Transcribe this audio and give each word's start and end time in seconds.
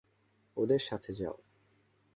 ওদের 0.57 0.79
সাথে 0.79 1.11
যাও। 1.13 1.37